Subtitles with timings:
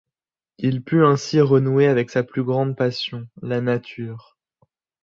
[0.57, 4.35] Il put ainsi renouer avec sa plus grande passion, la nature.